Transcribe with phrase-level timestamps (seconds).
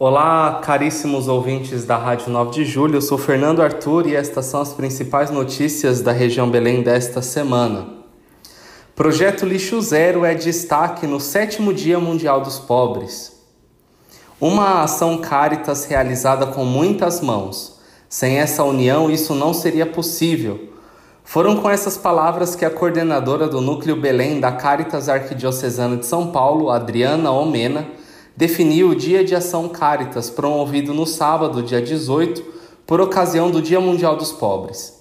[0.00, 2.98] Olá, caríssimos ouvintes da Rádio 9 de Julho.
[2.98, 7.88] Eu sou Fernando Arthur e estas são as principais notícias da região Belém desta semana.
[8.94, 13.42] Projeto Lixo Zero é destaque no sétimo Dia Mundial dos Pobres.
[14.40, 17.80] Uma ação Caritas realizada com muitas mãos.
[18.08, 20.74] Sem essa união, isso não seria possível.
[21.24, 26.28] Foram com essas palavras que a coordenadora do Núcleo Belém da Caritas Arquidiocesana de São
[26.28, 27.97] Paulo, Adriana Omena,
[28.38, 32.40] definiu o Dia de Ação Caritas, promovido no sábado, dia 18,
[32.86, 34.96] por ocasião do Dia Mundial dos Pobres.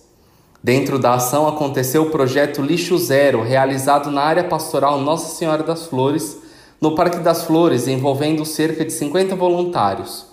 [0.64, 5.86] Dentro da ação aconteceu o projeto Lixo Zero, realizado na área pastoral Nossa Senhora das
[5.86, 6.36] Flores,
[6.82, 10.26] no Parque das Flores, envolvendo cerca de 50 voluntários.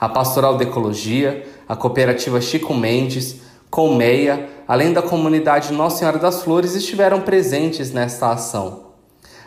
[0.00, 3.36] A Pastoral de Ecologia, a Cooperativa Chico Mendes,
[3.68, 8.85] Colmeia, além da comunidade Nossa Senhora das Flores, estiveram presentes nesta ação.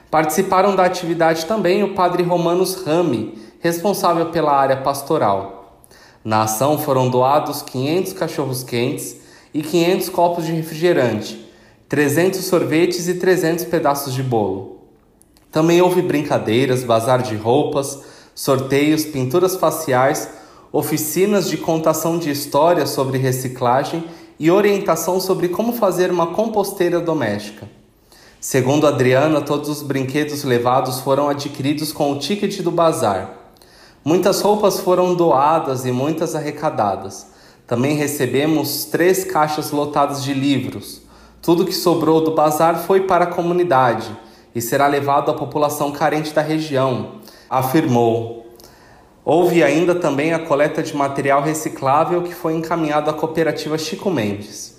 [0.10, 5.84] Participaram da atividade também o padre Romanos Rami, responsável pela área pastoral.
[6.24, 9.18] Na ação foram doados 500 cachorros-quentes
[9.54, 11.48] e 500 copos de refrigerante,
[11.88, 14.80] 300 sorvetes e 300 pedaços de bolo.
[15.52, 18.00] Também houve brincadeiras, bazar de roupas,
[18.34, 20.28] sorteios, pinturas faciais,
[20.72, 24.04] oficinas de contação de histórias sobre reciclagem
[24.40, 27.79] e orientação sobre como fazer uma composteira doméstica.
[28.42, 33.34] Segundo Adriana, todos os brinquedos levados foram adquiridos com o ticket do bazar.
[34.02, 37.28] Muitas roupas foram doadas e muitas arrecadadas.
[37.68, 41.02] Também recebemos três caixas lotadas de livros.
[41.42, 44.10] Tudo que sobrou do bazar foi para a comunidade
[44.56, 47.16] e será levado à população carente da região,
[47.50, 48.56] afirmou.
[49.26, 54.79] Houve ainda também a coleta de material reciclável que foi encaminhado à cooperativa Chico Mendes.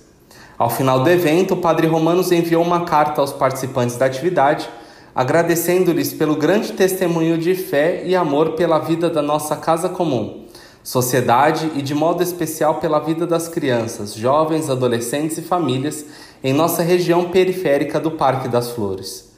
[0.60, 4.68] Ao final do evento, o Padre Romanos enviou uma carta aos participantes da atividade,
[5.14, 10.44] agradecendo-lhes pelo grande testemunho de fé e amor pela vida da nossa casa comum,
[10.82, 16.04] sociedade e, de modo especial, pela vida das crianças, jovens, adolescentes e famílias
[16.44, 19.32] em nossa região periférica do Parque das Flores.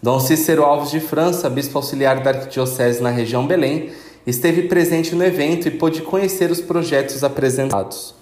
[0.00, 3.90] Dom Cícero Alves de França, bispo auxiliar da Arquidiocese na região Belém,
[4.24, 8.17] esteve presente no evento e pôde conhecer os projetos apresentados.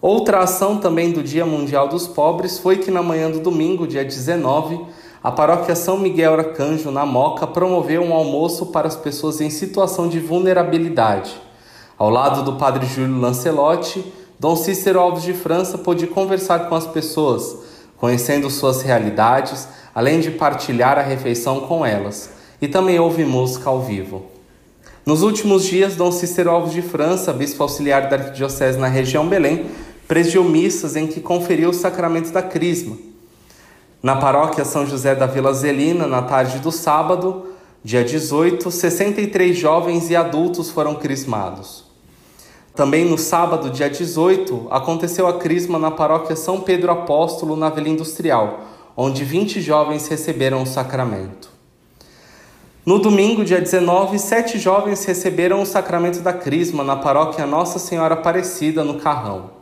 [0.00, 4.04] Outra ação também do Dia Mundial dos Pobres foi que na manhã do domingo, dia
[4.04, 4.80] 19,
[5.20, 10.08] a paróquia São Miguel Arcanjo, na Moca, promoveu um almoço para as pessoas em situação
[10.08, 11.32] de vulnerabilidade.
[11.98, 14.04] Ao lado do padre Júlio Lancelotti,
[14.38, 17.56] Dom Cícero Alves de França pôde conversar com as pessoas,
[17.96, 22.30] conhecendo suas realidades, além de partilhar a refeição com elas.
[22.62, 24.26] E também houve música ao vivo.
[25.04, 29.66] Nos últimos dias, Dom Cícero Alves de França, bispo auxiliar da Arquidiocese na região Belém,
[30.08, 32.96] presidiu missas em que conferiu o sacramento da Crisma.
[34.02, 37.48] Na paróquia São José da Vila Zelina, na tarde do sábado,
[37.84, 41.84] dia 18, 63 jovens e adultos foram crismados.
[42.74, 47.88] Também no sábado, dia 18, aconteceu a crisma na paróquia São Pedro Apóstolo, na Vila
[47.88, 48.60] Industrial,
[48.96, 51.50] onde 20 jovens receberam o sacramento.
[52.86, 58.14] No domingo, dia 19, sete jovens receberam o sacramento da crisma na paróquia Nossa Senhora
[58.14, 59.57] Aparecida, no Carrão.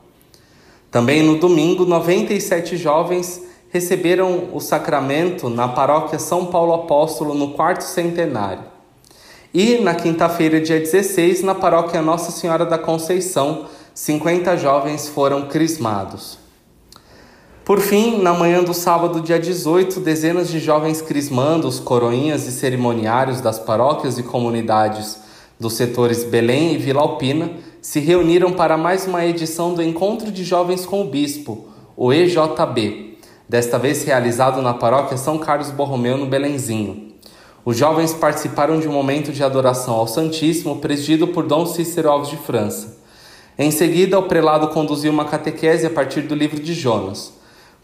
[0.96, 7.82] Também no domingo, 97 jovens receberam o sacramento na paróquia São Paulo Apóstolo no quarto
[7.82, 8.62] centenário.
[9.52, 16.38] E na quinta-feira, dia 16, na paróquia Nossa Senhora da Conceição, 50 jovens foram crismados.
[17.62, 23.42] Por fim, na manhã do sábado, dia 18, dezenas de jovens crismandos, coroinhas e cerimoniários
[23.42, 25.18] das paróquias e comunidades
[25.60, 27.50] dos setores Belém e Vila Alpina
[27.86, 33.16] se reuniram para mais uma edição do Encontro de Jovens com o Bispo, o EJB,
[33.48, 37.12] desta vez realizado na paróquia São Carlos Borromeu, no Belenzinho.
[37.64, 42.28] Os jovens participaram de um momento de adoração ao Santíssimo, presidido por Dom Cícero Alves
[42.28, 42.98] de França.
[43.56, 47.34] Em seguida, o prelado conduziu uma catequese a partir do livro de Jonas.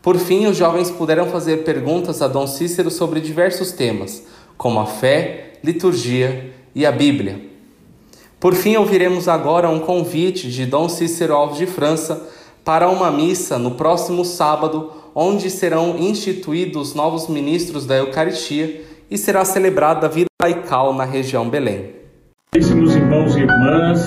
[0.03, 4.25] Por fim, os jovens puderam fazer perguntas a Dom Cícero sobre diversos temas,
[4.59, 7.52] como a fé, liturgia e a Bíblia.
[8.43, 12.29] Por fim, ouviremos agora um convite de Dom Cícero Alves de França
[12.65, 19.45] para uma missa no próximo sábado, onde serão instituídos novos ministros da Eucaristia e será
[19.45, 21.93] celebrada a vida laical na região Belém.
[22.53, 24.01] Caríssimos irmãos e irmãs,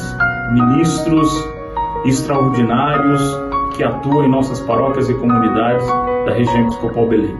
[0.51, 1.29] ministros
[2.03, 3.21] extraordinários
[3.77, 5.87] que atuam em nossas paróquias e comunidades
[6.25, 7.37] da região Episcopal Belém.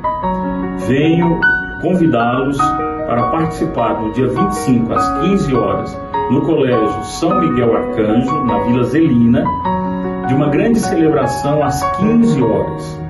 [0.88, 1.42] Venho
[1.82, 2.58] convidá-los
[3.06, 8.84] para participar no dia 25 às 15 horas no Colégio São Miguel Arcanjo, na Vila
[8.86, 9.44] Zelina,
[10.28, 13.02] de uma grande celebração às 15 horas.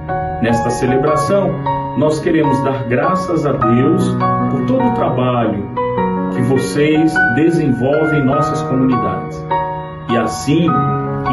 [0.42, 1.50] Nesta celebração,
[1.98, 4.16] nós queremos dar graças a Deus
[4.52, 5.64] por todo o trabalho
[6.34, 9.46] que vocês desenvolvem em nossas comunidades.
[10.12, 10.68] E assim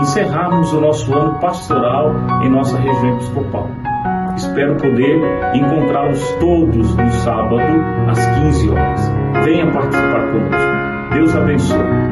[0.01, 3.69] encerrarmos o nosso ano pastoral em nossa região episcopal.
[4.37, 5.21] Espero poder
[5.53, 7.63] encontrá-los todos no sábado,
[8.09, 9.13] às 15 horas.
[9.45, 11.02] Venha participar conosco.
[11.15, 12.12] Deus abençoe.